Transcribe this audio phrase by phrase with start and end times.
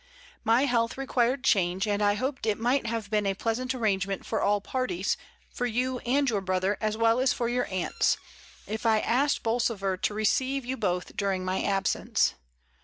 [0.43, 4.25] My health required change, and I hoped it might have been a pleasant arrange ment
[4.25, 5.15] for all parties,
[5.51, 8.17] for you and your brother as well as for your aunts,
[8.65, 12.33] if I asked Bolsover to receive you both during my absence.